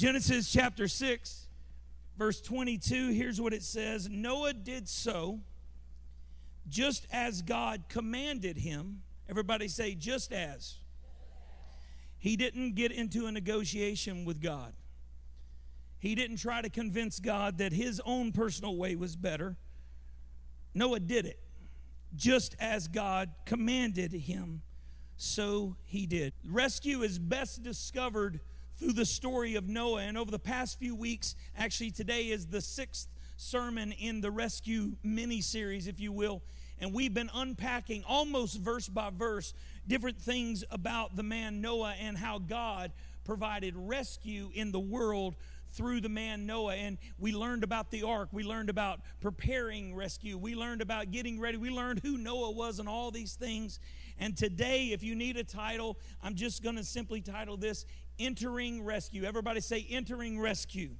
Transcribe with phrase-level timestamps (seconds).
[0.00, 1.46] Genesis chapter 6,
[2.16, 5.40] verse 22, here's what it says Noah did so
[6.70, 9.02] just as God commanded him.
[9.28, 10.78] Everybody say, just as.
[12.16, 14.72] He didn't get into a negotiation with God.
[15.98, 19.58] He didn't try to convince God that his own personal way was better.
[20.72, 21.40] Noah did it.
[22.16, 24.62] Just as God commanded him,
[25.18, 26.32] so he did.
[26.42, 28.40] Rescue is best discovered
[28.80, 30.00] through the story of Noah.
[30.00, 34.92] And over the past few weeks, actually, today is the sixth sermon in the rescue
[35.02, 36.42] mini series, if you will.
[36.80, 39.52] And we've been unpacking almost verse by verse
[39.86, 42.90] different things about the man Noah and how God
[43.24, 45.36] provided rescue in the world
[45.72, 46.74] through the man Noah.
[46.74, 48.30] And we learned about the ark.
[48.32, 50.38] We learned about preparing rescue.
[50.38, 51.58] We learned about getting ready.
[51.58, 53.78] We learned who Noah was and all these things.
[54.20, 57.86] And today, if you need a title, I'm just going to simply title this
[58.18, 59.24] Entering Rescue.
[59.24, 60.90] Everybody say Entering Rescue.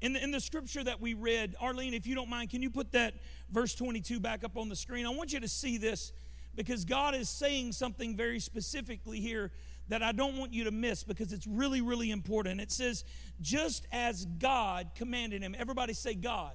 [0.00, 2.70] In the, in the scripture that we read, Arlene, if you don't mind, can you
[2.70, 3.14] put that
[3.50, 5.04] verse 22 back up on the screen?
[5.04, 6.12] I want you to see this
[6.54, 9.52] because God is saying something very specifically here
[9.88, 12.60] that I don't want you to miss because it's really, really important.
[12.60, 13.04] It says,
[13.40, 15.54] just as God commanded him.
[15.58, 16.52] Everybody say, God.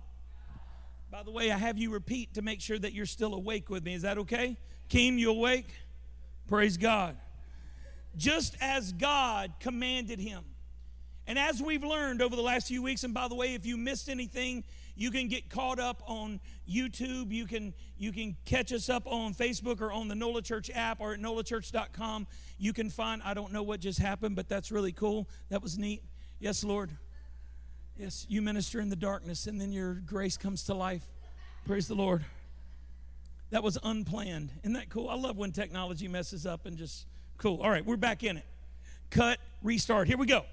[1.13, 3.85] By the way, I have you repeat to make sure that you're still awake with
[3.85, 3.93] me.
[3.93, 4.57] Is that okay?
[4.89, 5.67] Keem, you awake?
[6.47, 7.15] Praise God.
[8.17, 10.43] Just as God commanded him.
[11.27, 13.77] And as we've learned over the last few weeks, and by the way, if you
[13.77, 14.63] missed anything,
[14.95, 17.31] you can get caught up on YouTube.
[17.31, 20.99] You can you can catch us up on Facebook or on the NOLA Church app
[20.99, 22.25] or at nolachurch.com.
[22.57, 25.29] You can find I don't know what just happened, but that's really cool.
[25.49, 26.01] That was neat.
[26.39, 26.89] Yes, Lord.
[27.97, 31.03] Yes, you minister in the darkness and then your grace comes to life.
[31.65, 32.25] Praise the Lord.
[33.51, 34.51] That was unplanned.
[34.63, 35.09] Isn't that cool?
[35.09, 37.05] I love when technology messes up and just
[37.37, 37.61] cool.
[37.61, 38.45] All right, we're back in it.
[39.11, 40.07] Cut, restart.
[40.07, 40.43] Here we go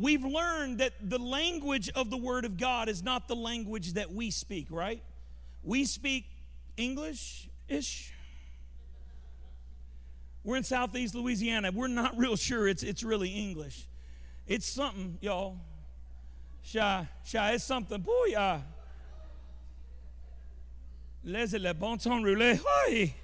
[0.00, 4.12] we've learned that the language of the Word of God is not the language that
[4.12, 5.02] we speak, right?
[5.62, 6.24] We speak
[6.76, 8.12] English ish.
[10.42, 11.70] We're in Southeast Louisiana.
[11.72, 13.86] We're not real sure it's, it's really English.
[14.46, 15.58] It's something, y'all.
[16.62, 18.00] Shy, shy, it's something.
[18.00, 18.58] Boy, uh,
[21.24, 22.58] laissez le bon temps rouler.
[22.64, 23.14] Hi.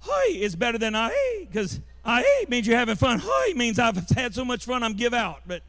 [0.00, 3.20] Hi is better than I, because I means you're having fun.
[3.22, 5.42] Hi means I've had so much fun I'm give out.
[5.46, 5.62] But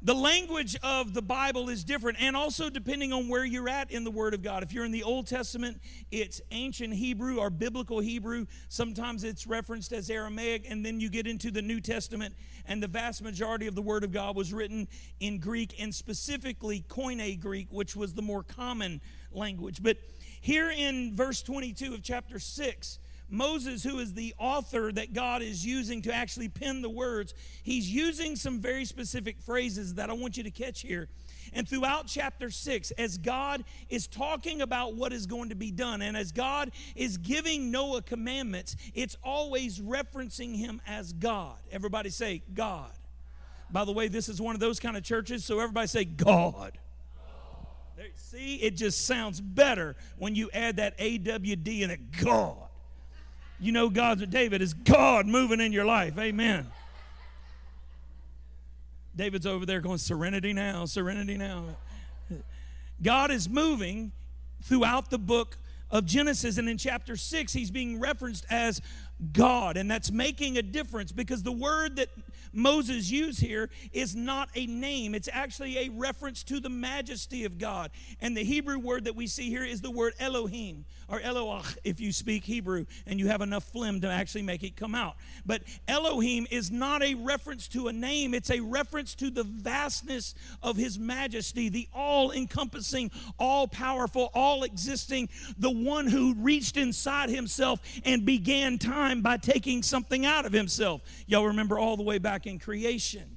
[0.00, 4.04] the language of the Bible is different, and also depending on where you're at in
[4.04, 4.62] the Word of God.
[4.62, 5.80] If you're in the Old Testament,
[6.12, 8.46] it's ancient Hebrew or biblical Hebrew.
[8.68, 12.36] Sometimes it's referenced as Aramaic, and then you get into the New Testament,
[12.66, 14.86] and the vast majority of the Word of God was written
[15.18, 19.00] in Greek, and specifically Koine Greek, which was the more common
[19.32, 19.82] language.
[19.82, 19.96] But
[20.40, 23.00] here in verse 22 of chapter 6,
[23.30, 27.90] Moses, who is the author that God is using to actually pen the words, he's
[27.90, 31.08] using some very specific phrases that I want you to catch here.
[31.52, 36.02] And throughout chapter 6, as God is talking about what is going to be done,
[36.02, 41.56] and as God is giving Noah commandments, it's always referencing him as God.
[41.70, 42.90] Everybody say, God.
[43.70, 46.78] By the way, this is one of those kind of churches, so everybody say, God.
[48.14, 52.67] see, it just sounds better when you add that AWD and a God
[53.60, 56.18] you know God's David is God moving in your life.
[56.18, 56.66] Amen.
[59.16, 61.64] David's over there going, Serenity now, serenity now.
[63.02, 64.12] God is moving
[64.62, 65.56] throughout the book
[65.90, 68.80] of Genesis, and in chapter 6, he's being referenced as
[69.32, 72.08] God, and that's making a difference because the word that
[72.52, 77.58] Moses used here is not a name, it's actually a reference to the majesty of
[77.58, 77.90] God.
[78.20, 82.00] And the Hebrew word that we see here is the word Elohim, or Eloach, if
[82.00, 85.16] you speak Hebrew and you have enough phlegm to actually make it come out.
[85.46, 90.34] But Elohim is not a reference to a name, it's a reference to the vastness
[90.62, 95.28] of his majesty, the all encompassing, all powerful, all existing,
[95.58, 101.02] the one who reached inside himself and began time by taking something out of himself.
[101.26, 103.36] Y'all remember all the way back in creation.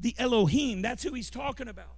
[0.00, 1.94] The Elohim, that's who he's talking about.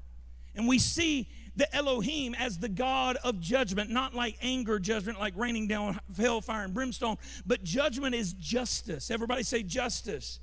[0.55, 5.35] And we see the Elohim as the God of judgment, not like anger judgment, like
[5.37, 9.11] raining down hellfire and brimstone, but judgment is justice.
[9.11, 10.41] Everybody say justice.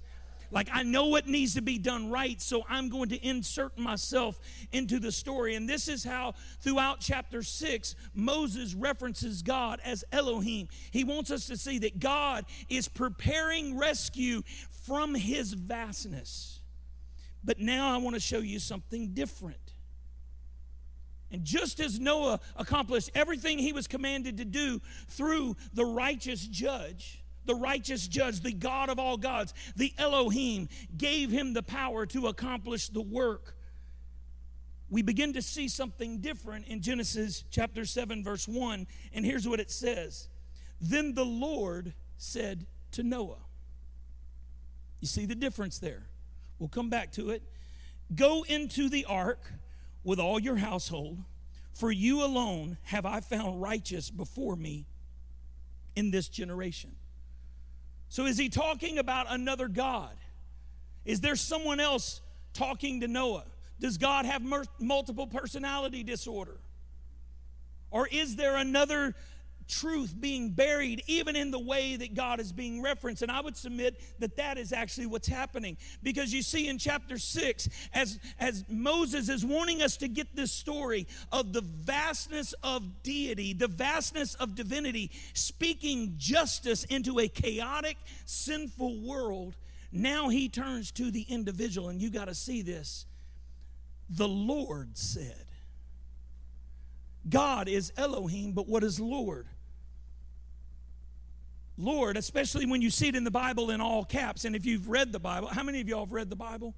[0.51, 4.37] Like, I know what needs to be done right, so I'm going to insert myself
[4.73, 5.55] into the story.
[5.55, 10.67] And this is how, throughout chapter 6, Moses references God as Elohim.
[10.91, 14.43] He wants us to see that God is preparing rescue
[14.85, 16.59] from his vastness.
[17.43, 19.57] But now I want to show you something different.
[21.31, 27.20] And just as Noah accomplished everything he was commanded to do through the righteous judge,
[27.45, 32.27] the righteous judge, the God of all gods, the Elohim, gave him the power to
[32.27, 33.55] accomplish the work.
[34.89, 38.85] We begin to see something different in Genesis chapter 7, verse 1.
[39.13, 40.27] And here's what it says
[40.81, 43.39] Then the Lord said to Noah,
[44.99, 46.03] You see the difference there.
[46.59, 47.41] We'll come back to it.
[48.13, 49.51] Go into the ark
[50.03, 51.23] with all your household,
[51.73, 54.85] for you alone have I found righteous before me
[55.95, 56.91] in this generation.
[58.11, 60.13] So, is he talking about another God?
[61.05, 62.19] Is there someone else
[62.53, 63.45] talking to Noah?
[63.79, 64.43] Does God have
[64.79, 66.57] multiple personality disorder?
[67.89, 69.15] Or is there another
[69.71, 73.21] truth being buried even in the way that God is being referenced.
[73.21, 75.77] And I would submit that that is actually what's happening.
[76.03, 80.51] Because you see in chapter 6, as, as Moses is wanting us to get this
[80.51, 87.97] story of the vastness of deity, the vastness of divinity, speaking justice into a chaotic,
[88.25, 89.55] sinful world,
[89.91, 91.89] now he turns to the individual.
[91.89, 93.05] And you got to see this.
[94.09, 95.45] The Lord said,
[97.29, 99.47] God is Elohim, but what is Lord?
[101.81, 104.45] Lord, especially when you see it in the Bible in all caps.
[104.45, 106.75] And if you've read the Bible, how many of y'all have read the Bible?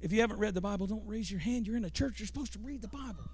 [0.00, 1.66] If you haven't read the Bible, don't raise your hand.
[1.66, 3.24] You're in a church, you're supposed to read the Bible.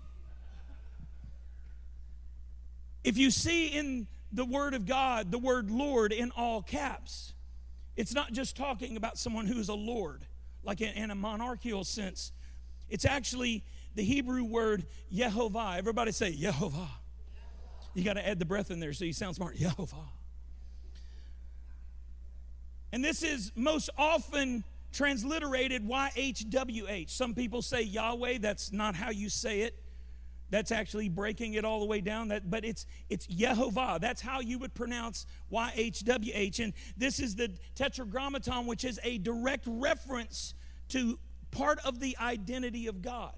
[3.05, 7.33] If you see in the Word of God the word Lord in all caps,
[7.97, 10.23] it's not just talking about someone who's a Lord,
[10.63, 12.33] like in, a monarchical sense.
[12.91, 13.65] It's actually
[13.95, 15.79] the Hebrew word Yehovah.
[15.79, 16.89] Everybody say Yehovah.
[17.95, 19.57] You got to add the breath in there so you sound smart.
[19.57, 20.07] Yehovah.
[22.93, 27.11] And this is most often transliterated YHWH.
[27.11, 29.79] Some people say Yahweh, that's not how you say it.
[30.51, 32.29] That's actually breaking it all the way down.
[32.29, 34.01] That, but it's it's Yehovah.
[34.01, 36.65] That's how you would pronounce YHWH.
[36.65, 40.55] And this is the Tetragrammaton, which is a direct reference
[40.89, 41.19] to
[41.51, 43.35] part of the identity of God,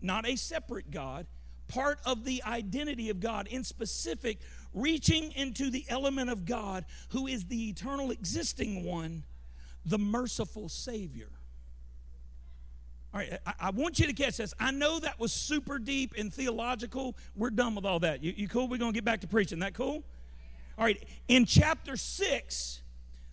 [0.00, 1.26] not a separate God,
[1.68, 3.46] part of the identity of God.
[3.46, 4.40] In specific,
[4.74, 9.24] reaching into the element of God who is the eternal existing one,
[9.84, 11.28] the merciful Savior.
[13.12, 14.54] All right, I, I, want you to catch this.
[14.60, 17.16] I know that was super deep and theological.
[17.34, 18.22] We're done with all that.
[18.22, 18.68] You, you cool?
[18.68, 19.58] We're going to get back to preaching.
[19.58, 20.04] That cool?
[20.78, 22.82] All right, in chapter 6,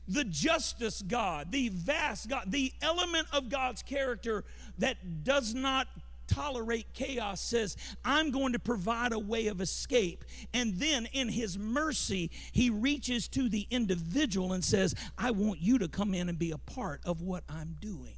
[0.07, 4.44] the justice God, the vast God, the element of God's character
[4.80, 5.88] that does not
[6.27, 7.75] tolerate chaos says,
[8.06, 10.25] I'm going to provide a way of escape.
[10.53, 15.77] And then in his mercy, he reaches to the individual and says, I want you
[15.79, 18.15] to come in and be a part of what I'm doing.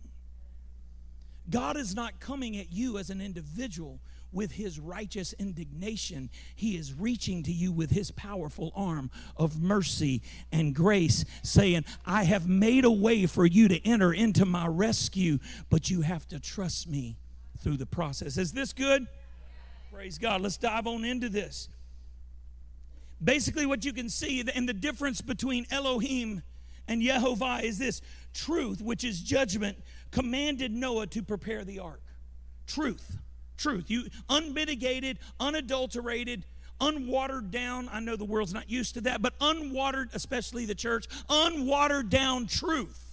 [1.49, 3.99] God is not coming at you as an individual
[4.31, 6.29] with his righteous indignation.
[6.55, 10.21] He is reaching to you with his powerful arm of mercy
[10.51, 15.39] and grace, saying, I have made a way for you to enter into my rescue,
[15.69, 17.17] but you have to trust me
[17.61, 18.37] through the process.
[18.37, 19.07] Is this good?
[19.93, 20.41] Praise God.
[20.41, 21.69] Let's dive on into this.
[23.21, 26.41] Basically, what you can see and the difference between Elohim
[26.87, 28.01] and Yehovah is this
[28.33, 29.77] truth, which is judgment,
[30.11, 32.01] commanded Noah to prepare the ark.
[32.65, 33.17] Truth.
[33.57, 33.89] Truth.
[33.89, 36.45] You unmitigated, unadulterated,
[36.79, 37.89] unwatered down.
[37.91, 42.47] I know the world's not used to that, but unwatered, especially the church, unwatered down
[42.47, 43.08] truth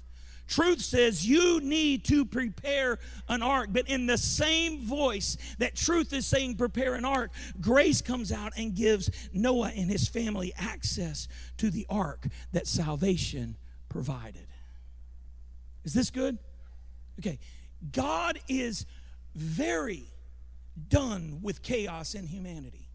[0.47, 3.71] Truth says you need to prepare an ark.
[3.73, 8.53] But in the same voice that truth is saying prepare an ark, grace comes out
[8.57, 11.29] and gives Noah and his family access
[11.59, 13.57] to the ark that salvation
[13.89, 14.47] provided.
[15.85, 16.39] Is this good?
[17.19, 17.39] Okay.
[17.93, 18.87] God is
[19.35, 20.05] very
[20.89, 22.89] done with chaos in humanity.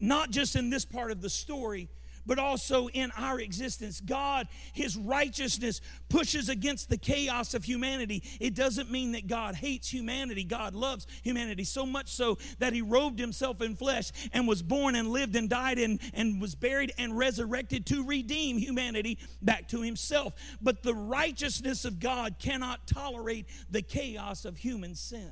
[0.00, 1.88] Not just in this part of the story,
[2.26, 4.00] but also in our existence.
[4.00, 8.22] God, His righteousness pushes against the chaos of humanity.
[8.40, 10.44] It doesn't mean that God hates humanity.
[10.44, 14.94] God loves humanity so much so that He robed Himself in flesh and was born
[14.94, 19.82] and lived and died and, and was buried and resurrected to redeem humanity back to
[19.82, 20.34] Himself.
[20.60, 25.30] But the righteousness of God cannot tolerate the chaos of human sin.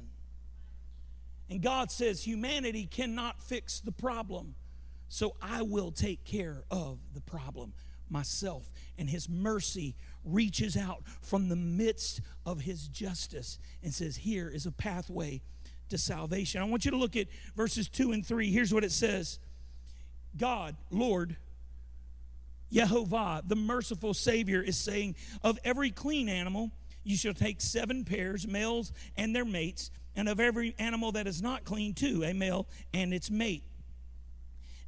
[1.49, 4.55] And God says humanity cannot fix the problem.
[5.13, 7.75] So I will take care of the problem
[8.09, 8.73] myself.
[8.97, 14.65] And his mercy reaches out from the midst of his justice and says, Here is
[14.65, 15.43] a pathway
[15.91, 16.63] to salvation.
[16.63, 18.51] I want you to look at verses 2 and 3.
[18.51, 19.39] Here's what it says
[20.35, 21.37] God, Lord,
[22.73, 26.71] Yehovah, the merciful Savior, is saying, Of every clean animal,
[27.05, 31.43] you shall take seven pairs, males and their mates, and of every animal that is
[31.43, 33.65] not clean, two, a male and its mate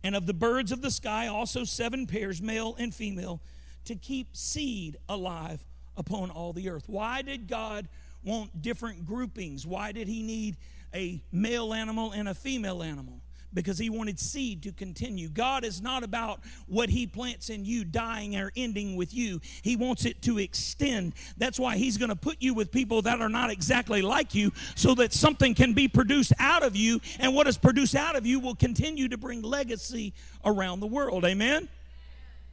[0.04, 3.40] and of the birds of the sky also seven pairs, male and female.
[3.86, 5.64] to keep seed alive
[5.96, 6.84] upon all the earth.
[6.86, 7.88] Why did God
[8.24, 9.66] want different groupings?
[9.66, 10.56] Why did He need
[10.94, 13.20] a male animal and a female animal?
[13.54, 15.28] Because he wanted seed to continue.
[15.28, 19.40] God is not about what he plants in you dying or ending with you.
[19.62, 21.14] He wants it to extend.
[21.38, 24.52] That's why he's going to put you with people that are not exactly like you
[24.74, 28.26] so that something can be produced out of you and what is produced out of
[28.26, 30.12] you will continue to bring legacy
[30.44, 31.24] around the world.
[31.24, 31.68] Amen.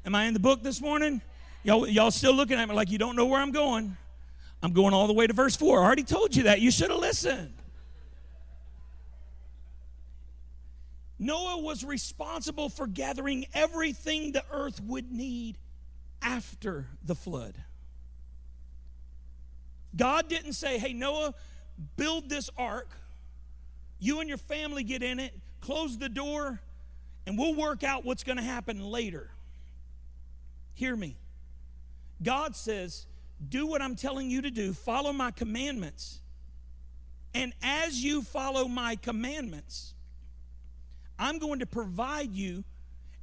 [0.06, 1.22] Am I in the book this morning?
[1.64, 3.96] Y'all, y'all still looking at me like you don't know where I'm going.
[4.64, 5.80] I'm going all the way to verse 4.
[5.80, 6.60] I already told you that.
[6.62, 7.54] You should have listened.
[11.22, 15.56] Noah was responsible for gathering everything the earth would need
[16.20, 17.54] after the flood.
[19.96, 21.36] God didn't say, hey, Noah,
[21.96, 22.90] build this ark.
[24.00, 26.60] You and your family get in it, close the door,
[27.28, 29.30] and we'll work out what's going to happen later.
[30.74, 31.18] Hear me.
[32.24, 33.06] God says,
[33.48, 36.20] do what I'm telling you to do, follow my commandments.
[37.36, 39.94] And as you follow my commandments,
[41.22, 42.64] I'm going to provide you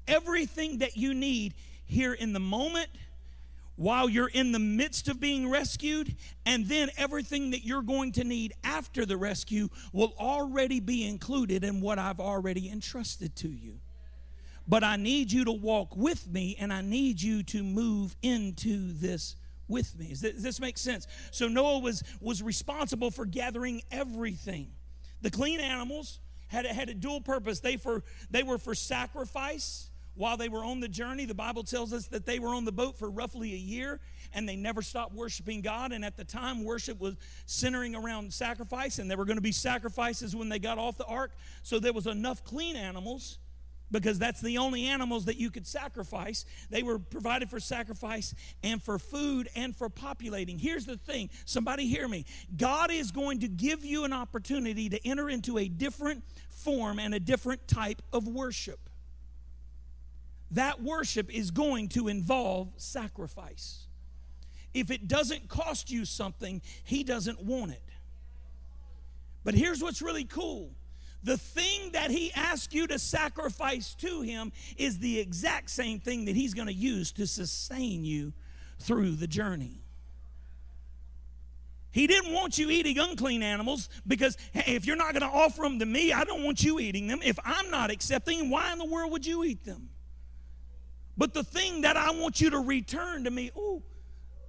[0.07, 2.89] everything that you need here in the moment
[3.75, 8.25] while you're in the midst of being rescued, and then everything that you're going to
[8.25, 13.79] need after the rescue will already be included in what I've already entrusted to you.
[14.67, 18.93] But I need you to walk with me, and I need you to move into
[18.93, 19.37] this
[19.67, 20.09] with me.
[20.09, 21.07] Does this make sense?
[21.31, 24.69] So Noah was, was responsible for gathering everything
[25.21, 27.61] the clean animals, had a, had a dual purpose.
[27.61, 31.25] They, for, they were for sacrifice while they were on the journey.
[31.25, 34.01] The Bible tells us that they were on the boat for roughly a year
[34.35, 35.93] and they never stopped worshiping God.
[35.93, 39.53] And at the time, worship was centering around sacrifice, and there were going to be
[39.53, 41.33] sacrifices when they got off the ark.
[41.63, 43.39] So there was enough clean animals
[43.91, 46.45] because that's the only animals that you could sacrifice.
[46.71, 50.59] They were provided for sacrifice and for food and for populating.
[50.59, 52.27] Here's the thing somebody hear me.
[52.57, 57.15] God is going to give you an opportunity to enter into a different form and
[57.15, 58.79] a different type of worship.
[60.53, 63.87] That worship is going to involve sacrifice.
[64.75, 67.83] If it doesn't cost you something, He doesn't want it.
[69.45, 70.71] But here's what's really cool
[71.23, 76.27] the thing that he asks you to sacrifice to him is the exact same thing
[76.27, 78.33] that he's going to use to sustain you
[78.79, 79.83] through the journey.
[81.91, 85.63] He didn't want you eating unclean animals because hey, if you're not going to offer
[85.63, 87.21] them to me, I don't want you eating them.
[87.25, 89.89] If I'm not accepting, why in the world would you eat them?
[91.17, 93.83] But the thing that I want you to return to me, oh,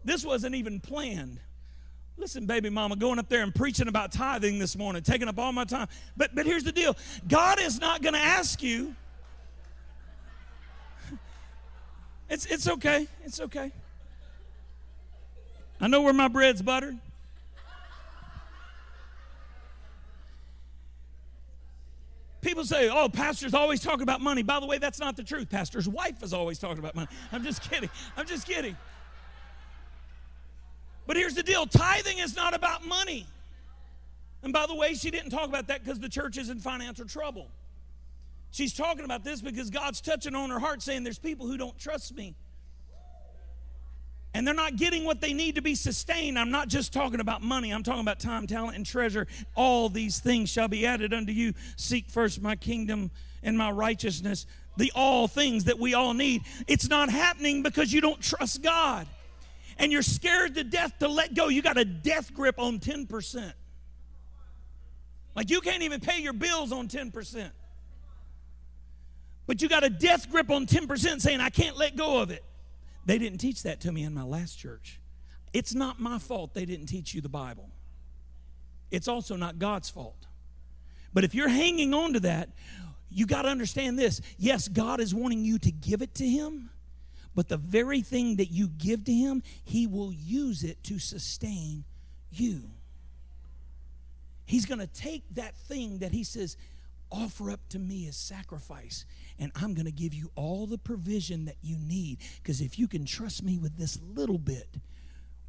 [0.04, 1.40] this wasn't even planned.
[2.20, 5.54] Listen, baby mama, going up there and preaching about tithing this morning, taking up all
[5.54, 5.88] my time.
[6.18, 6.98] But but here's the deal.
[7.30, 8.94] God is not going to ask you.
[12.32, 13.08] It's it's okay.
[13.26, 13.72] It's okay.
[15.82, 17.00] I know where my bread's buttered.
[22.42, 24.44] People say, oh, pastors always talk about money.
[24.44, 25.50] By the way, that's not the truth.
[25.50, 27.08] Pastor's wife is always talking about money.
[27.32, 27.90] I'm just kidding.
[28.16, 28.78] I'm just kidding.
[31.10, 33.26] But here's the deal tithing is not about money.
[34.44, 37.08] And by the way, she didn't talk about that because the church is in financial
[37.08, 37.48] trouble.
[38.52, 41.76] She's talking about this because God's touching on her heart, saying, There's people who don't
[41.80, 42.36] trust me.
[44.36, 46.38] And they're not getting what they need to be sustained.
[46.38, 49.26] I'm not just talking about money, I'm talking about time, talent, and treasure.
[49.56, 51.56] All these things shall be added unto you.
[51.76, 53.10] Seek first my kingdom
[53.42, 54.46] and my righteousness,
[54.78, 56.44] the all things that we all need.
[56.68, 59.08] It's not happening because you don't trust God
[59.80, 61.48] and you're scared to death to let go.
[61.48, 63.54] You got a death grip on 10%.
[65.36, 67.50] Like you can't even pay your bills on 10%.
[69.48, 72.44] But you got a death grip on 10% saying, I can't let go of it.
[73.06, 75.00] They didn't teach that to me in my last church.
[75.54, 77.70] It's not my fault they didn't teach you the Bible.
[78.92, 80.28] It's also not God's fault.
[81.14, 82.50] But if you're hanging on to that,
[83.10, 84.22] you got to understand this.
[84.38, 86.70] Yes, God is wanting you to give it to Him,
[87.40, 91.86] but the very thing that you give to Him, He will use it to sustain
[92.30, 92.64] you.
[94.44, 96.58] He's going to take that thing that He says,
[97.10, 99.06] offer up to me as sacrifice,
[99.40, 102.18] and I'm going to give you all the provision that you need.
[102.44, 104.68] Because if you can trust me with this little bit,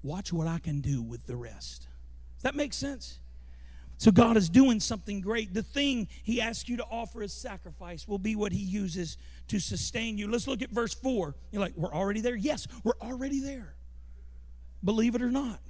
[0.04, 1.88] watch what I can do with the rest.
[2.36, 3.18] Does that make sense?
[4.00, 5.52] So God is doing something great.
[5.52, 9.18] The thing He asks you to offer as sacrifice will be what He uses
[9.50, 10.30] to sustain you.
[10.30, 11.34] Let's look at verse 4.
[11.50, 12.36] You're like, we're already there?
[12.36, 13.74] Yes, we're already there.
[14.84, 15.60] Believe it or not.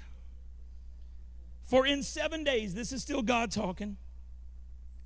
[1.62, 3.96] For in seven days, this is still God talking.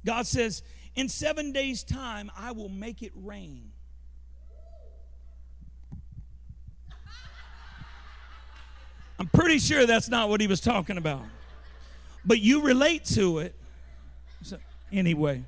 [0.04, 0.62] God says,
[0.96, 3.70] In seven days' time, I will make it rain.
[9.18, 11.22] I'm pretty sure that's not what he was talking about.
[12.24, 13.54] But you relate to it.
[14.42, 14.58] So,
[14.90, 15.44] anyway,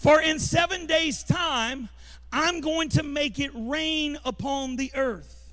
[0.00, 1.90] for in seven days' time,
[2.32, 5.52] I'm going to make it rain upon the earth.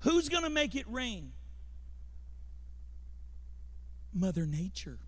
[0.00, 1.32] Who's going to make it rain?
[4.12, 4.98] Mother Nature.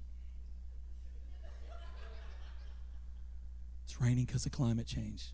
[3.85, 5.27] It's raining because of climate change.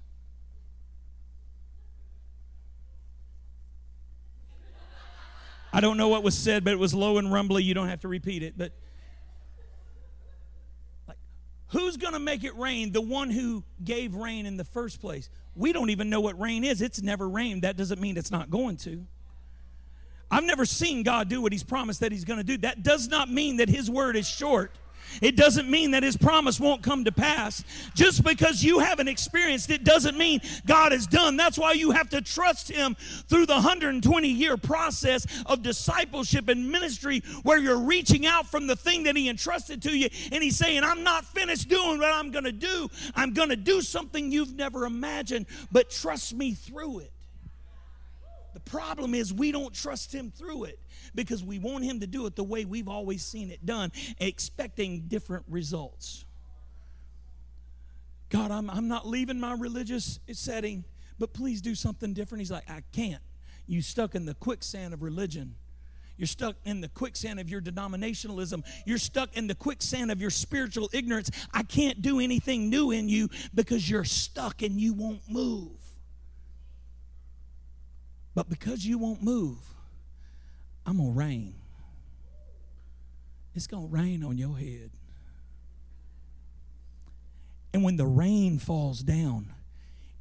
[5.72, 7.62] I don't know what was said, but it was low and rumbly.
[7.62, 8.54] You don't have to repeat it.
[8.58, 8.72] But
[11.68, 12.92] who's going to make it rain?
[12.92, 15.28] The one who gave rain in the first place.
[15.54, 16.82] We don't even know what rain is.
[16.82, 17.62] It's never rained.
[17.62, 19.04] That doesn't mean it's not going to.
[20.30, 22.58] I've never seen God do what He's promised that He's going to do.
[22.58, 24.72] That does not mean that His word is short.
[25.22, 27.64] It doesn't mean that his promise won't come to pass.
[27.94, 31.36] Just because you haven't experienced it doesn't mean God is done.
[31.36, 32.96] That's why you have to trust him
[33.28, 38.76] through the 120 year process of discipleship and ministry where you're reaching out from the
[38.76, 42.30] thing that he entrusted to you and he's saying, I'm not finished doing what I'm
[42.30, 42.88] going to do.
[43.14, 47.12] I'm going to do something you've never imagined, but trust me through it.
[48.56, 50.78] The problem is we don't trust him through it
[51.14, 55.02] because we want Him to do it the way we've always seen it done, expecting
[55.08, 56.24] different results.
[58.30, 60.84] God, I'm, I'm not leaving my religious setting,
[61.18, 62.40] but please do something different.
[62.40, 63.20] He's like, I can't.
[63.66, 65.54] You stuck in the quicksand of religion.
[66.16, 68.64] You're stuck in the quicksand of your denominationalism.
[68.86, 71.30] You're stuck in the quicksand of your spiritual ignorance.
[71.52, 75.85] I can't do anything new in you because you're stuck and you won't move.
[78.36, 79.56] But because you won't move,
[80.84, 81.54] I'm going to rain.
[83.54, 84.90] It's going to rain on your head.
[87.72, 89.54] And when the rain falls down,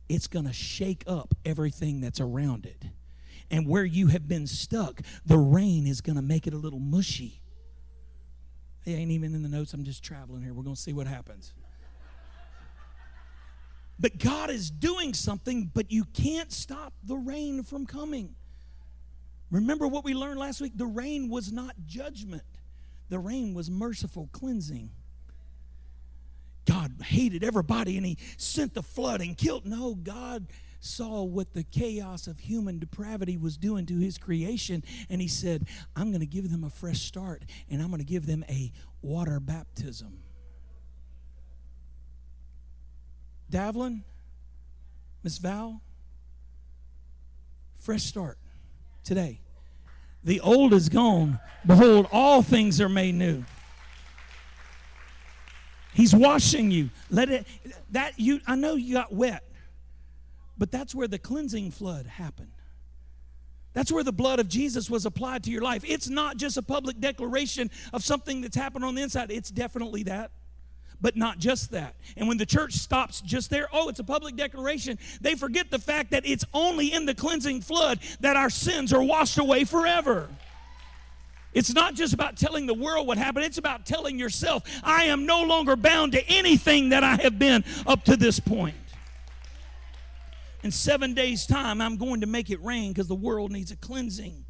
[0.08, 2.86] it's going to shake up everything that's around it.
[3.52, 6.80] And where you have been stuck, the rain is going to make it a little
[6.80, 7.42] mushy.
[8.86, 9.74] It ain't even in the notes.
[9.74, 10.54] I'm just traveling here.
[10.54, 11.52] We're going to see what happens.
[14.00, 18.36] But God is doing something, but you can't stop the rain from coming.
[19.52, 20.74] Remember what we learned last week?
[20.76, 22.44] The rain was not judgment,
[23.10, 24.90] the rain was merciful cleansing.
[26.66, 29.68] God hated everybody and he sent the flood and killed.
[29.68, 30.48] No, God
[30.80, 35.68] saw what the chaos of human depravity was doing to his creation and he said,
[35.96, 38.72] I'm going to give them a fresh start and I'm going to give them a
[39.02, 40.25] water baptism.
[43.52, 44.02] Davlin,
[45.24, 45.82] Miss Val,
[47.76, 48.38] fresh start
[49.04, 49.40] today.
[50.24, 51.40] The old is gone.
[51.66, 53.44] Behold, all things are made new.
[55.94, 56.90] He's washing you.
[57.10, 57.48] Let it
[57.92, 59.44] that you I know you got wet.
[60.58, 62.52] But that's where the cleansing flood happened.
[63.74, 65.84] That's where the blood of Jesus was applied to your life.
[65.86, 69.32] It's not just a public declaration of something that's happened on the inside.
[69.32, 70.32] It's definitely that
[71.02, 71.96] but not just that.
[72.18, 75.80] And when the church stops just there, oh, it's a public declaration, they forget the
[75.80, 80.30] fact that it's only in the cleansing flood that our sins are washed away forever.
[81.54, 85.26] It's not just about telling the world what happened, it's about telling yourself, I am
[85.26, 88.76] no longer bound to anything that I have been up to this point.
[90.64, 93.78] In seven days' time, I'm going to make it rain because the world needs a
[93.78, 94.46] cleansing.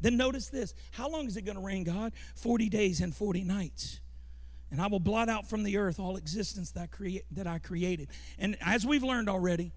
[0.00, 2.12] Then notice this how long is it going to rain, God?
[2.34, 4.00] 40 days and 40 nights
[4.70, 7.58] and I will blot out from the earth all existence that I, create, that I
[7.58, 8.08] created.
[8.38, 9.72] And as we've learned already,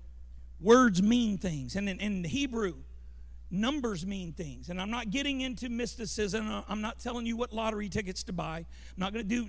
[0.60, 1.76] words mean things.
[1.76, 2.76] And in, in Hebrew,
[3.52, 4.70] numbers mean things.
[4.70, 6.64] And I'm not getting into mysticism.
[6.68, 8.58] I'm not telling you what lottery tickets to buy.
[8.58, 8.66] I'm
[8.98, 9.48] not going to do,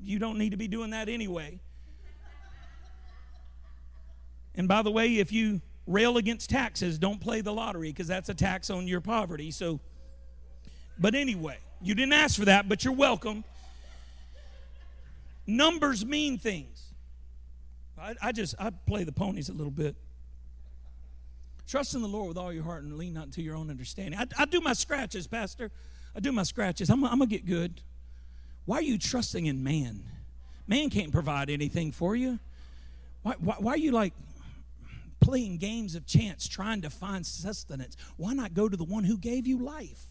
[0.00, 1.60] you don't need to be doing that anyway.
[4.54, 8.28] And by the way, if you rail against taxes, don't play the lottery because that's
[8.28, 9.50] a tax on your poverty.
[9.50, 9.80] So,
[10.98, 13.44] but anyway, you didn't ask for that, but you're welcome.
[15.46, 16.82] Numbers mean things.
[17.98, 19.96] I, I just, I play the ponies a little bit.
[21.66, 24.18] Trust in the Lord with all your heart and lean not to your own understanding.
[24.18, 25.70] I, I do my scratches, Pastor.
[26.14, 26.90] I do my scratches.
[26.90, 27.80] I'm, I'm going to get good.
[28.64, 30.04] Why are you trusting in man?
[30.66, 32.38] Man can't provide anything for you.
[33.22, 34.12] Why, why, why are you like
[35.20, 37.96] playing games of chance trying to find sustenance?
[38.16, 40.04] Why not go to the one who gave you life?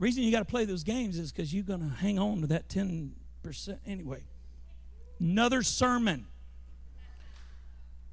[0.00, 2.46] reason you got to play those games is because you're going to hang on to
[2.48, 3.80] that 10 percent.
[3.86, 4.22] Anyway,
[5.18, 6.26] another sermon.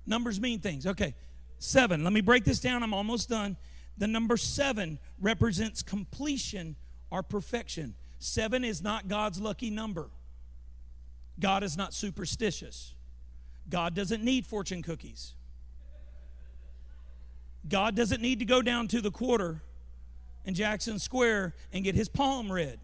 [0.06, 0.88] Numbers mean things.
[0.88, 1.16] Okay,
[1.60, 2.04] seven.
[2.04, 2.84] Let me break this down.
[2.84, 3.58] I'm almost done.
[3.98, 6.76] The number seven represents completion
[7.12, 7.96] or perfection.
[8.20, 10.10] Seven is not God's lucky number.
[11.40, 12.94] God is not superstitious.
[13.70, 15.34] God doesn't need fortune cookies.
[17.68, 19.62] God doesn't need to go down to the quarter
[20.46, 22.80] in Jackson Square and get his palm read.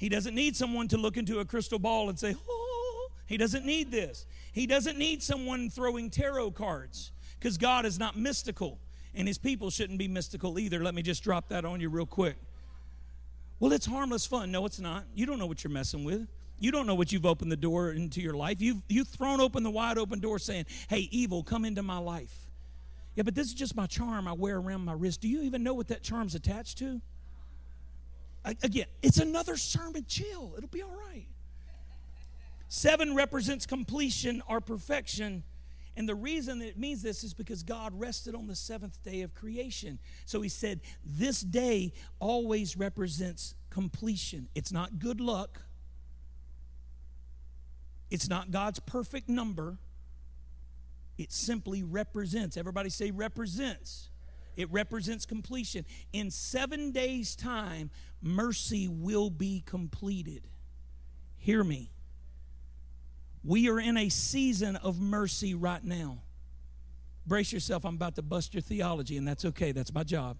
[0.00, 3.66] He doesn't need someone to look into a crystal ball and say, oh, he doesn't
[3.66, 4.24] need this.
[4.50, 8.78] He doesn't need someone throwing tarot cards because God is not mystical
[9.14, 10.82] and his people shouldn't be mystical either.
[10.82, 12.36] Let me just drop that on you real quick.
[13.58, 14.50] Well, it's harmless fun.
[14.50, 15.04] No, it's not.
[15.14, 16.26] You don't know what you're messing with.
[16.58, 18.62] You don't know what you've opened the door into your life.
[18.62, 22.48] You've, you've thrown open the wide open door saying, Hey, evil, come into my life.
[23.16, 25.20] Yeah, but this is just my charm I wear around my wrist.
[25.20, 27.02] Do you even know what that charm's attached to?
[28.44, 30.04] Again, it's another sermon.
[30.08, 30.54] Chill.
[30.56, 31.26] It'll be all right.
[32.68, 35.42] Seven represents completion or perfection.
[35.96, 39.22] And the reason that it means this is because God rested on the seventh day
[39.22, 39.98] of creation.
[40.24, 44.48] So he said, This day always represents completion.
[44.54, 45.62] It's not good luck,
[48.10, 49.78] it's not God's perfect number.
[51.18, 52.56] It simply represents.
[52.56, 54.09] Everybody say represents.
[54.60, 55.86] It represents completion.
[56.12, 57.88] In seven days' time,
[58.20, 60.46] mercy will be completed.
[61.38, 61.90] Hear me.
[63.42, 66.18] We are in a season of mercy right now.
[67.26, 70.36] Brace yourself, I'm about to bust your theology, and that's okay, that's my job.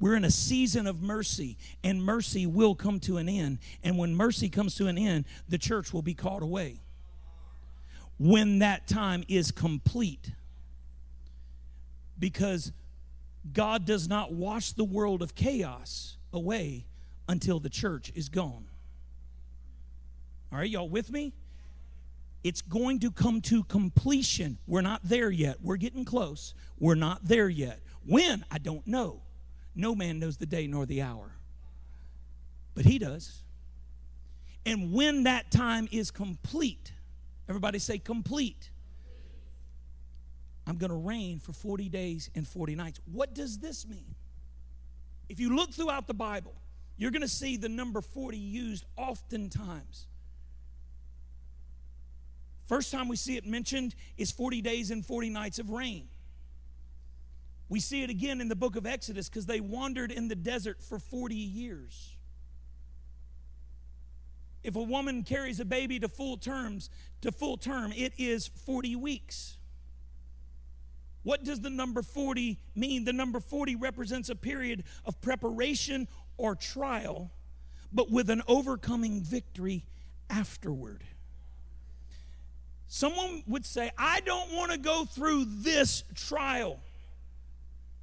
[0.00, 3.58] We're in a season of mercy, and mercy will come to an end.
[3.84, 6.80] And when mercy comes to an end, the church will be called away.
[8.18, 10.32] When that time is complete.
[12.18, 12.72] Because
[13.50, 16.86] God does not wash the world of chaos away
[17.28, 18.66] until the church is gone.
[20.52, 21.32] All right, y'all with me?
[22.44, 24.58] It's going to come to completion.
[24.66, 25.58] We're not there yet.
[25.62, 26.54] We're getting close.
[26.78, 27.80] We're not there yet.
[28.04, 28.44] When?
[28.50, 29.22] I don't know.
[29.74, 31.32] No man knows the day nor the hour.
[32.74, 33.42] But he does.
[34.66, 36.92] And when that time is complete,
[37.48, 38.70] everybody say complete.
[40.66, 43.00] I'm going to rain for 40 days and 40 nights.
[43.10, 44.14] What does this mean?
[45.28, 46.54] If you look throughout the Bible,
[46.96, 50.06] you're going to see the number 40 used oftentimes.
[52.66, 56.08] First time we see it mentioned is 40 days and 40 nights of rain.
[57.68, 60.82] We see it again in the book of Exodus because they wandered in the desert
[60.82, 62.16] for 40 years.
[64.62, 66.88] If a woman carries a baby to full terms,
[67.22, 69.56] to full term, it is 40 weeks.
[71.22, 73.04] What does the number 40 mean?
[73.04, 77.30] The number 40 represents a period of preparation or trial,
[77.92, 79.84] but with an overcoming victory
[80.28, 81.04] afterward.
[82.88, 86.80] Someone would say, I don't want to go through this trial.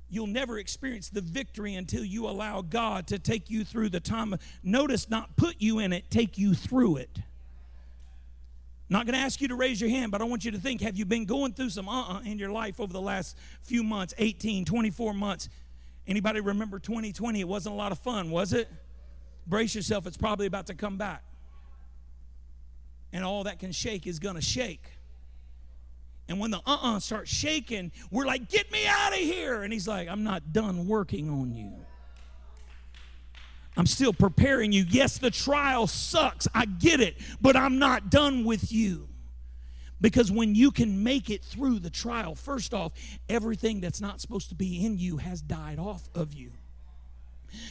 [0.09, 4.33] You'll never experience the victory until you allow God to take you through the time.
[4.63, 7.19] Notice, not put you in it, take you through it.
[8.89, 10.81] Not going to ask you to raise your hand, but I want you to think
[10.81, 13.83] have you been going through some uh uh in your life over the last few
[13.83, 15.49] months, 18, 24 months?
[16.07, 17.39] Anybody remember 2020?
[17.39, 18.67] It wasn't a lot of fun, was it?
[19.45, 21.23] Brace yourself, it's probably about to come back
[23.11, 24.83] and all that can shake is going to shake.
[26.27, 29.63] And when the uh uh-uh uh starts shaking, we're like, get me out of here.
[29.63, 31.73] And he's like, I'm not done working on you.
[33.79, 34.85] I'm still preparing you.
[34.89, 36.49] Yes, the trial sucks.
[36.53, 37.15] I get it.
[37.39, 39.07] But I'm not done with you.
[40.01, 42.91] Because when you can make it through the trial, first off,
[43.29, 46.51] everything that's not supposed to be in you has died off of you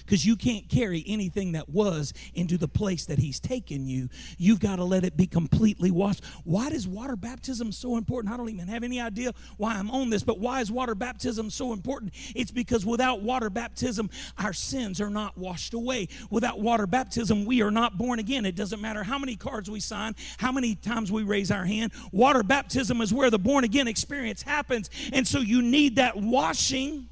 [0.05, 4.09] because you can't carry anything that was into the place that he's taken you.
[4.37, 6.25] You've got to let it be completely washed.
[6.45, 8.33] Why is water baptism so important?
[8.33, 11.51] I don't even have any idea why i'm on this but why is water baptism
[11.51, 12.13] so important?
[12.35, 16.09] It's because without water baptism our sins are not washed away.
[16.31, 18.45] Without water baptism we are not born again.
[18.45, 21.93] It doesn't matter how many cards we sign how many times we raise our hand.
[22.13, 24.91] Water baptism is where the born again experience happens.
[25.13, 27.09] And so you need that washing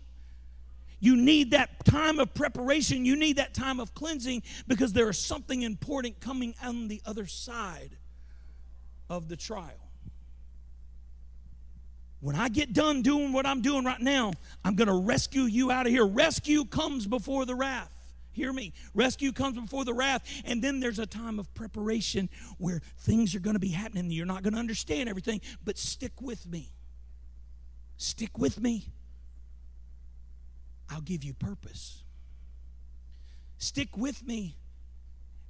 [0.98, 3.04] you need that time of preparation.
[3.04, 7.26] You need that time of cleansing because there is something important coming on the other
[7.26, 7.96] side
[9.10, 9.86] of the trial.
[12.20, 14.32] When I get done doing what I'm doing right now,
[14.64, 16.06] I'm going to rescue you out of here.
[16.06, 17.92] Rescue comes before the wrath.
[18.32, 18.72] Hear me.
[18.94, 20.22] Rescue comes before the wrath.
[20.44, 22.28] And then there's a time of preparation
[22.58, 24.10] where things are going to be happening.
[24.10, 26.72] You're not going to understand everything, but stick with me.
[27.96, 28.92] Stick with me.
[30.90, 32.02] I'll give you purpose.
[33.58, 34.56] Stick with me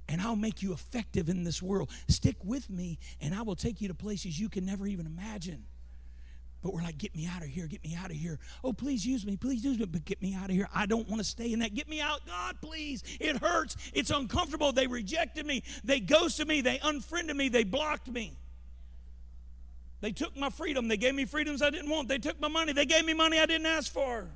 [0.09, 1.89] and I'll make you effective in this world.
[2.07, 5.65] Stick with me and I will take you to places you can never even imagine.
[6.63, 8.39] But we're like, get me out of here, get me out of here.
[8.63, 10.67] Oh, please use me, please use me, but get me out of here.
[10.73, 11.75] I don't want to stay in that.
[11.75, 13.03] Get me out, God, please.
[13.19, 14.71] It hurts, it's uncomfortable.
[14.71, 18.37] They rejected me, they ghosted me, they unfriended me, they blocked me.
[20.01, 22.07] They took my freedom, they gave me freedoms I didn't want.
[22.07, 24.27] They took my money, they gave me money I didn't ask for.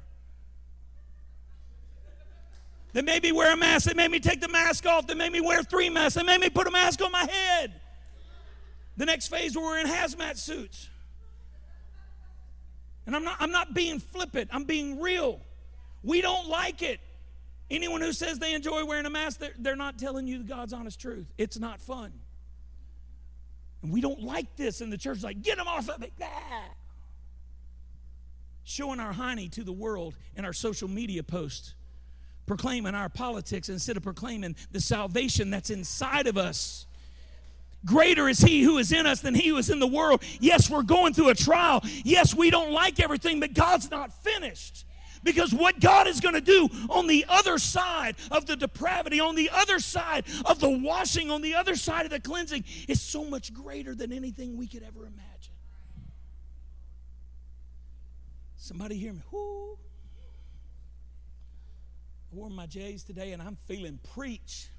[2.93, 3.87] They made me wear a mask.
[3.87, 5.07] They made me take the mask off.
[5.07, 6.15] They made me wear three masks.
[6.15, 7.73] They made me put a mask on my head.
[8.97, 10.89] The next phase, we're in hazmat suits.
[13.05, 15.39] And I'm not, I'm not being flippant, I'm being real.
[16.03, 16.99] We don't like it.
[17.69, 20.99] Anyone who says they enjoy wearing a mask, they're, they're not telling you God's honest
[20.99, 21.25] truth.
[21.37, 22.11] It's not fun.
[23.81, 26.11] And we don't like this, and the church is like, get them off of it.
[26.21, 26.65] Ah.
[28.63, 31.73] Showing our hiney to the world in our social media posts,
[32.45, 36.85] proclaiming our politics instead of proclaiming the salvation that's inside of us.
[37.85, 40.23] Greater is he who is in us than he who is in the world.
[40.39, 41.81] Yes, we're going through a trial.
[42.03, 44.85] Yes, we don't like everything, but God's not finished.
[45.23, 49.35] Because what God is going to do on the other side of the depravity, on
[49.35, 53.23] the other side of the washing, on the other side of the cleansing, is so
[53.23, 55.53] much greater than anything we could ever imagine.
[58.57, 59.21] Somebody hear me?
[59.31, 59.77] Whoo.
[62.31, 64.69] I wore my J's today and I'm feeling preach.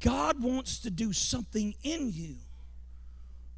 [0.00, 2.36] God wants to do something in you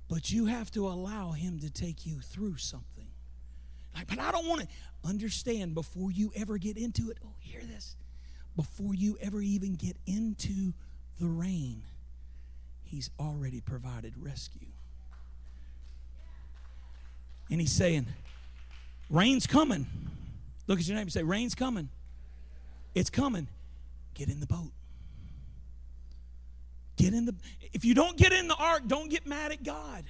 [0.09, 3.06] but you have to allow Him to take you through something.
[3.94, 4.68] Like, but I don't want to
[5.04, 7.18] understand before you ever get into it.
[7.24, 7.96] Oh, hear this.
[8.54, 10.72] Before you ever even get into
[11.18, 11.82] the rain,
[12.85, 14.68] He's already provided rescue.
[17.50, 18.06] And He's saying,
[19.09, 19.87] Rain's coming.
[20.66, 21.88] Look at your neighbor and say, Rain's coming.
[22.95, 23.47] It's coming.
[24.14, 24.73] Get in the boat.
[26.97, 27.35] Get in the
[27.73, 30.05] if you don't get in the ark, don't get mad at God.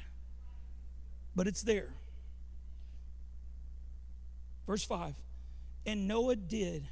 [1.34, 1.88] But it's there.
[4.66, 5.14] Verse 5.
[5.84, 6.88] And Noah did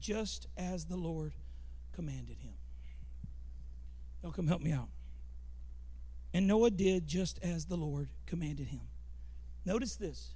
[0.00, 1.32] just as the Lord
[1.92, 2.54] commanded him.
[4.22, 4.88] Y'all come help me out.
[6.32, 8.82] And Noah did just as the Lord commanded him.
[9.64, 10.34] Notice this.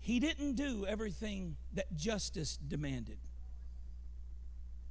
[0.00, 3.18] He didn't do everything that justice demanded.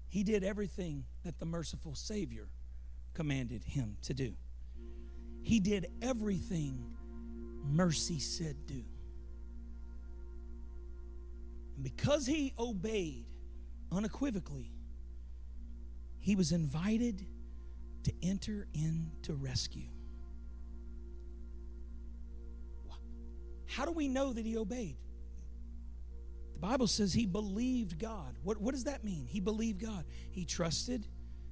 [0.09, 2.47] He did everything that the merciful Savior
[3.13, 4.33] commanded him to do.
[5.41, 6.93] He did everything
[7.63, 8.83] mercy said do.
[11.75, 13.25] And because he obeyed
[13.91, 14.71] unequivocally,
[16.19, 17.25] he was invited
[18.03, 19.89] to enter into rescue.
[23.77, 24.97] How do we know that he obeyed?
[26.53, 28.35] The Bible says he believed God.
[28.41, 29.27] What, what does that mean?
[29.27, 30.03] He believed God.
[30.31, 31.05] He trusted,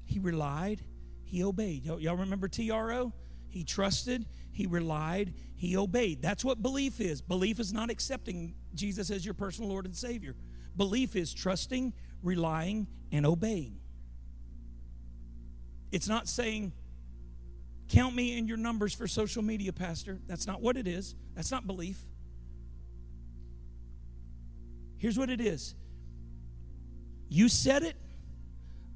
[0.05, 0.81] he relied,
[1.23, 1.85] he obeyed.
[1.85, 3.13] Y'all, y'all remember TRO?
[3.47, 6.23] He trusted, he relied, he obeyed.
[6.23, 7.21] That's what belief is.
[7.21, 10.35] Belief is not accepting Jesus as your personal Lord and Savior.
[10.75, 13.77] Belief is trusting, relying, and obeying.
[15.91, 16.73] It's not saying,
[17.87, 20.17] count me in your numbers for social media, Pastor.
[20.25, 21.13] That's not what it is.
[21.35, 21.99] That's not belief.
[24.97, 25.75] Here's what it is
[27.29, 27.95] you said it,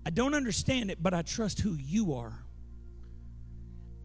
[0.05, 2.33] I don't understand it, but I trust who you are.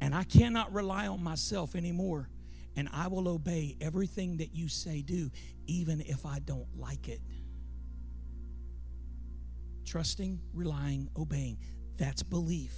[0.00, 2.28] And I cannot rely on myself anymore.
[2.76, 5.30] And I will obey everything that you say do,
[5.66, 7.20] even if I don't like it.
[9.86, 11.58] Trusting, relying, obeying.
[11.96, 12.74] That's belief.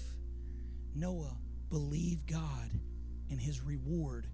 [0.94, 1.36] Noah
[1.70, 2.70] believed God,
[3.30, 4.26] and his reward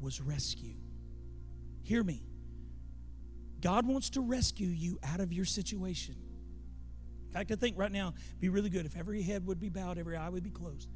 [0.00, 0.76] was rescue.
[1.82, 2.22] Hear me.
[3.62, 6.16] God wants to rescue you out of your situation.
[7.26, 9.96] In fact, I think right now be really good if every head would be bowed,
[9.96, 10.88] every eye would be closed.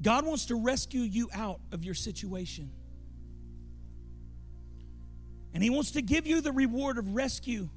[0.00, 2.70] God wants to rescue you out of your situation.
[5.52, 7.68] And He wants to give you the reward of rescue.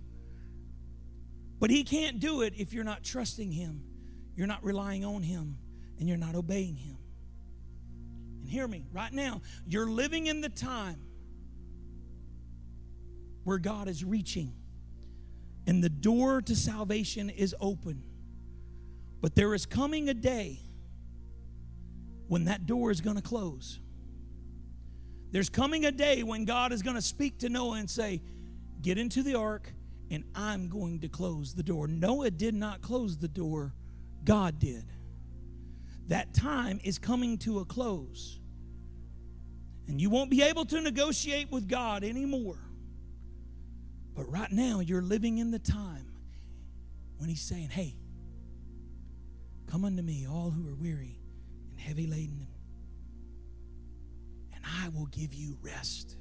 [1.60, 3.84] But He can't do it if you're not trusting Him,
[4.36, 5.58] you're not relying on Him,
[6.00, 6.98] and you're not obeying Him.
[8.40, 11.02] And hear me, right now, you're living in the time
[13.44, 14.54] where God is reaching
[15.68, 18.04] and the door to salvation is open.
[19.22, 20.60] But there is coming a day
[22.28, 23.80] when that door is going to close.
[25.32, 28.22] There's coming a day when God is going to speak to Noah and say,
[28.82, 29.72] Get into the ark,
[30.10, 31.88] and I'm going to close the door.
[31.88, 33.76] Noah did not close the door,
[34.24, 34.86] God did.
[36.08, 38.40] That time is coming to a close.
[39.88, 42.58] And you won't be able to negotiate with God anymore
[44.16, 46.12] but right now, you're living in the time
[47.18, 47.96] when He's saying, Hey,
[49.68, 51.20] come unto me, all who are weary
[51.70, 52.48] and heavy laden,
[54.54, 56.18] and I will give you rest.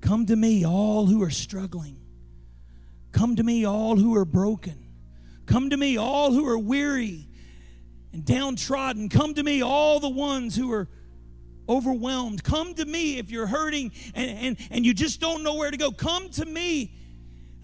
[0.00, 1.98] Come to me, all who are struggling.
[3.12, 4.86] Come to me, all who are broken.
[5.46, 7.28] Come to me, all who are weary
[8.12, 9.08] and downtrodden.
[9.08, 10.88] Come to me, all the ones who are
[11.70, 12.42] overwhelmed.
[12.42, 15.76] Come to me if you're hurting and, and, and you just don't know where to
[15.76, 15.92] go.
[15.92, 16.92] Come to me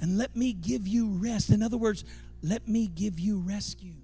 [0.00, 1.50] and let me give you rest.
[1.50, 2.04] In other words,
[2.42, 3.94] let me give you rescue.